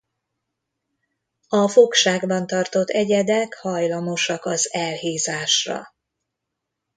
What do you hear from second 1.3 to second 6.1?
A fogságban tartott egyedek hajlamosak az elhízásra.